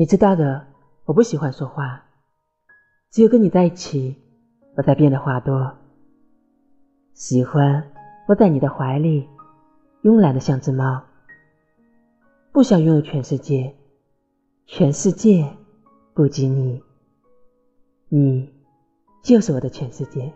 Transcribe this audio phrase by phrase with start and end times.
[0.00, 0.66] 你知道的
[1.04, 2.02] 我不喜欢说话。
[3.10, 4.16] 只有跟你在一起
[4.74, 5.76] 我才变得话多。
[7.12, 7.92] 喜欢
[8.26, 9.28] 窝在你的怀里
[10.02, 11.02] 慵懒的像只猫。
[12.50, 13.74] 不想拥有全世界
[14.64, 15.46] 全世界
[16.14, 16.82] 不及你。
[18.08, 18.50] 你
[19.22, 20.32] 就是我的全世界。